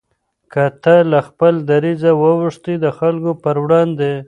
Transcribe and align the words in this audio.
که 0.51 0.63
ته 0.83 0.95
له 1.11 1.19
خپل 1.27 1.53
دریځه 1.69 2.11
واوښتې 2.21 2.75
د 2.83 2.85
خلکو 2.97 3.31
پر 3.43 3.55
وړاندې 3.63 4.11